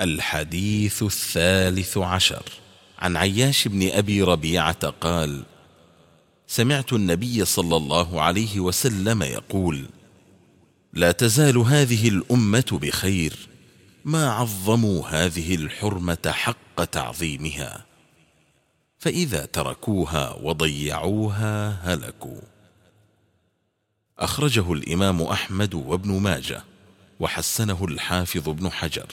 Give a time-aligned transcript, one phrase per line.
[0.00, 2.42] الحديث الثالث عشر.
[2.98, 5.42] عن عياش بن أبي ربيعة قال
[6.46, 9.86] سمعت النبي صلى الله عليه وسلم يقول
[10.92, 13.48] لا تزال هذه الأمة بخير
[14.04, 17.86] ما عظموا هذه الحرمة حق تعظيمها
[18.98, 22.40] فإذا تركوها وضيعوها هلكوا.
[24.18, 26.64] أخرجه الإمام أحمد وابن ماجه
[27.20, 29.06] وحسنه الحافظ ابن حجر.